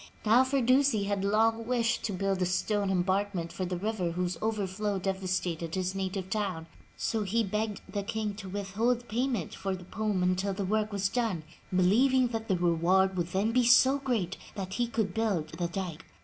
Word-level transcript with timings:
Now, 0.25 0.43
Firdusi 0.43 1.03
had 1.03 1.23
long 1.23 1.67
wished 1.67 2.01
to 2.05 2.11
build 2.11 2.41
a 2.41 2.45
stone 2.47 2.89
embankment 2.89 3.53
for 3.53 3.65
the 3.65 3.77
river 3.77 4.13
whose 4.13 4.35
over 4.41 4.65
flow 4.65 4.97
devastated 4.97 5.75
his 5.75 5.93
native 5.93 6.31
town, 6.31 6.65
so 6.97 7.21
he 7.21 7.43
begged 7.43 7.81
the 7.87 8.01
King 8.01 8.33
to 8.37 8.49
with 8.49 8.71
hold 8.71 9.07
payment 9.07 9.53
for 9.53 9.75
the 9.75 9.83
poem 9.85 10.23
until 10.23 10.53
the 10.55 10.65
work 10.65 10.91
was 10.91 11.07
done, 11.07 11.43
believing 11.69 12.29
that 12.29 12.47
the 12.47 12.57
reward 12.57 13.15
would 13.15 13.27
then 13.27 13.51
be 13.51 13.63
so 13.67 13.99
great 13.99 14.37
that 14.55 14.73
he 14.73 14.87
could 14.87 15.13
build 15.13 15.49
the 15.49 15.67
dike. 15.67 16.03